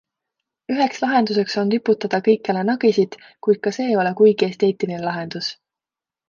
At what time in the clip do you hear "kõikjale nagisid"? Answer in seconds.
2.27-3.19